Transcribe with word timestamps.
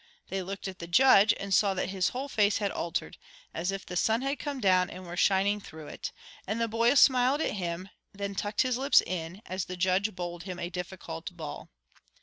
They 0.29 0.41
looked 0.41 0.67
at 0.67 0.79
the 0.79 0.87
judge 0.87 1.31
and 1.39 1.53
saw 1.53 1.75
that 1.75 1.89
his 1.89 2.09
whole 2.09 2.27
face 2.27 2.57
had 2.57 2.71
altered, 2.71 3.19
as 3.53 3.71
if 3.71 3.85
the 3.85 3.95
sun 3.95 4.23
had 4.23 4.39
come 4.39 4.59
down 4.59 4.89
and 4.89 5.05
were 5.05 5.15
shining 5.15 5.59
through 5.61 5.89
it; 5.89 6.11
and 6.47 6.59
the 6.59 6.67
boy 6.67 6.95
smiled 6.95 7.39
at 7.39 7.51
him, 7.51 7.81
and 8.13 8.19
then 8.19 8.33
tucked 8.33 8.61
his 8.61 8.79
lips 8.79 9.01
in, 9.01 9.43
as 9.45 9.65
the 9.65 9.77
judge 9.77 10.15
bowled 10.15 10.41
him 10.41 10.57
a 10.57 10.71
difficult 10.71 11.37
ball. 11.37 11.69